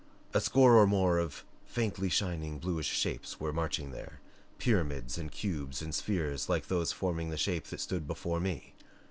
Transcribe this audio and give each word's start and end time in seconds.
A 0.33 0.41
score 0.41 0.77
or 0.77 0.87
more 0.87 1.19
of 1.19 1.43
faintly 1.67 2.09
shining, 2.09 2.57
bluish 2.57 2.87
shapes 2.87 3.39
were 3.39 3.53
marching 3.53 3.91
there 3.91 4.19
pyramids 4.57 5.15
and 5.19 5.31
cubes 5.31 5.79
and 5.79 5.93
spheres 5.93 6.49
like 6.49 6.69
those 6.69 6.91
forming 6.91 7.29
the 7.29 7.37
shape 7.37 7.65
that 7.67 7.79
stood 7.81 8.07
before 8.07 8.39
me. 8.39 8.73